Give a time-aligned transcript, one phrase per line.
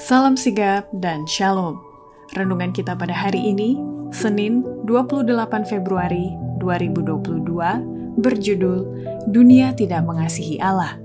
[0.00, 1.76] Salam sigap dan shalom.
[2.32, 3.76] Renungan kita pada hari ini,
[4.08, 5.28] Senin 28
[5.68, 8.78] Februari 2022, berjudul
[9.28, 10.96] Dunia Tidak Mengasihi Allah.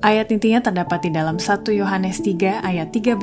[0.00, 3.20] Ayat intinya terdapat di dalam 1 Yohanes 3 ayat 13.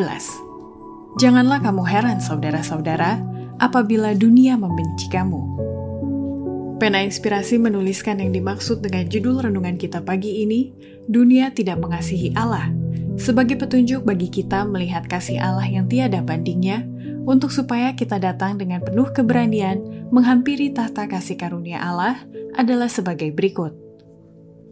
[1.18, 3.18] Janganlah kamu heran saudara-saudara
[3.58, 5.42] apabila dunia membenci kamu.
[6.78, 10.70] Pena Inspirasi menuliskan yang dimaksud dengan judul renungan kita pagi ini,
[11.10, 12.70] Dunia Tidak Mengasihi Allah–
[13.22, 16.90] sebagai petunjuk bagi kita melihat kasih Allah yang tiada bandingnya,
[17.22, 22.18] untuk supaya kita datang dengan penuh keberanian menghampiri tahta kasih karunia Allah
[22.58, 23.78] adalah sebagai berikut.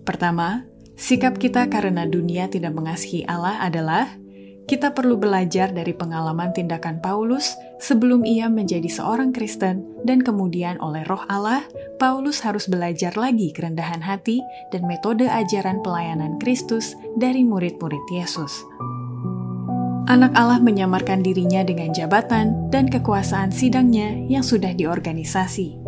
[0.02, 0.66] Pertama,
[0.98, 4.18] sikap kita karena dunia tidak mengasihi Allah adalah
[4.70, 11.02] kita perlu belajar dari pengalaman tindakan Paulus sebelum ia menjadi seorang Kristen dan kemudian oleh
[11.10, 11.66] roh Allah,
[11.98, 18.62] Paulus harus belajar lagi kerendahan hati dan metode ajaran pelayanan Kristus dari murid-murid Yesus.
[20.06, 25.82] Anak Allah menyamarkan dirinya dengan jabatan dan kekuasaan sidangnya yang sudah diorganisasi.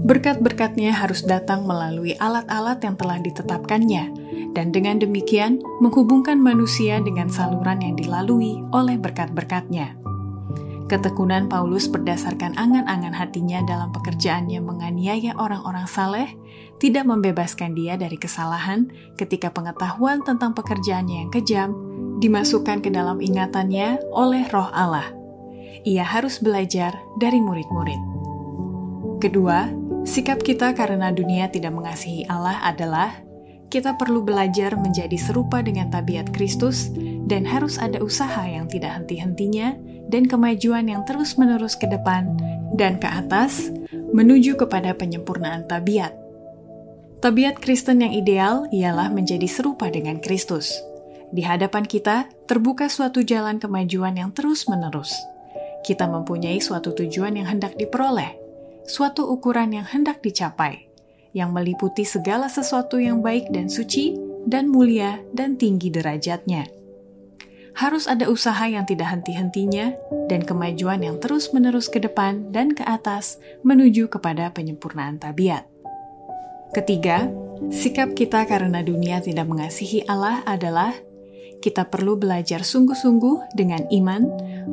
[0.00, 4.04] Berkat-berkatnya harus datang melalui alat-alat yang telah ditetapkannya,
[4.56, 10.00] dan dengan demikian menghubungkan manusia dengan saluran yang dilalui oleh berkat-berkatnya.
[10.90, 16.34] Ketekunan Paulus berdasarkan angan-angan hatinya dalam pekerjaannya menganiaya orang-orang saleh
[16.82, 21.70] tidak membebaskan dia dari kesalahan ketika pengetahuan tentang pekerjaannya yang kejam
[22.18, 25.14] dimasukkan ke dalam ingatannya oleh roh Allah.
[25.86, 26.90] Ia harus belajar
[27.22, 28.00] dari murid-murid.
[29.22, 29.70] Kedua,
[30.04, 33.30] sikap kita karena dunia tidak mengasihi Allah adalah
[33.70, 36.90] kita perlu belajar menjadi serupa dengan tabiat Kristus,
[37.30, 39.78] dan harus ada usaha yang tidak henti-hentinya
[40.10, 42.34] dan kemajuan yang terus-menerus ke depan
[42.74, 43.70] dan ke atas
[44.10, 46.10] menuju kepada penyempurnaan tabiat.
[47.22, 50.74] Tabiat Kristen yang ideal ialah menjadi serupa dengan Kristus.
[51.30, 55.14] Di hadapan kita terbuka suatu jalan kemajuan yang terus-menerus.
[55.86, 58.39] Kita mempunyai suatu tujuan yang hendak diperoleh,
[58.90, 60.90] suatu ukuran yang hendak dicapai
[61.30, 66.66] yang meliputi segala sesuatu yang baik dan suci, dan mulia dan tinggi derajatnya.
[67.78, 69.94] Harus ada usaha yang tidak henti-hentinya,
[70.26, 75.70] dan kemajuan yang terus-menerus ke depan dan ke atas menuju kepada penyempurnaan tabiat.
[76.74, 77.30] Ketiga,
[77.70, 80.94] sikap kita karena dunia tidak mengasihi Allah adalah
[81.62, 84.22] kita perlu belajar sungguh-sungguh dengan iman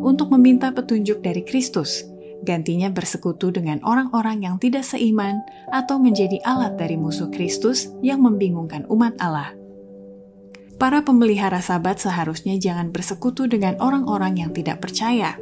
[0.01, 5.41] untuk meminta petunjuk dari Kristus gantinya bersekutu dengan orang-orang yang tidak seiman
[5.73, 9.57] atau menjadi alat dari musuh Kristus yang membingungkan umat Allah.
[10.77, 15.33] Para pemelihara sabat seharusnya jangan bersekutu dengan orang-orang yang tidak percaya.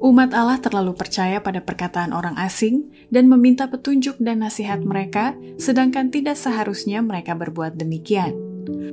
[0.00, 6.08] Umat Allah terlalu percaya pada perkataan orang asing dan meminta petunjuk dan nasihat mereka, sedangkan
[6.08, 8.32] tidak seharusnya mereka berbuat demikian.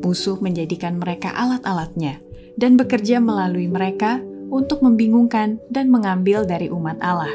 [0.03, 2.19] Musuh menjadikan mereka alat-alatnya
[2.59, 7.31] dan bekerja melalui mereka untuk membingungkan dan mengambil dari umat Allah.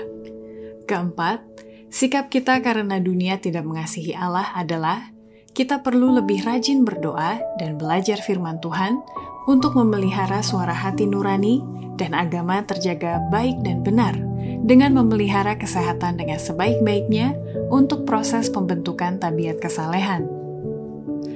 [0.89, 1.45] Keempat,
[1.93, 5.13] sikap kita karena dunia tidak mengasihi Allah adalah
[5.53, 8.97] kita perlu lebih rajin berdoa dan belajar firman Tuhan
[9.45, 11.61] untuk memelihara suara hati nurani
[12.01, 14.17] dan agama terjaga baik dan benar
[14.63, 17.37] dengan memelihara kesehatan dengan sebaik-baiknya
[17.69, 20.25] untuk proses pembentukan tabiat kesalehan.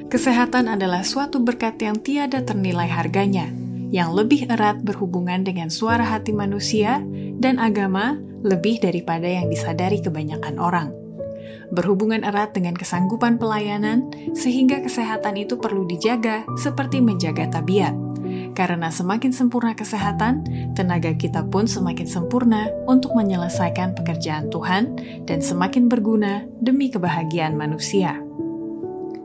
[0.06, 3.50] Kesehatan adalah suatu berkat yang tiada ternilai harganya,
[3.96, 7.00] yang lebih erat berhubungan dengan suara hati manusia
[7.40, 10.92] dan agama lebih daripada yang disadari kebanyakan orang.
[11.72, 14.06] Berhubungan erat dengan kesanggupan pelayanan,
[14.36, 17.96] sehingga kesehatan itu perlu dijaga seperti menjaga tabiat.
[18.54, 20.46] Karena semakin sempurna kesehatan,
[20.76, 24.84] tenaga kita pun semakin sempurna untuk menyelesaikan pekerjaan Tuhan
[25.24, 28.20] dan semakin berguna demi kebahagiaan manusia.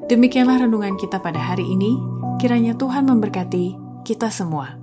[0.09, 1.97] Demikianlah renungan kita pada hari ini.
[2.41, 4.80] Kiranya Tuhan memberkati kita semua.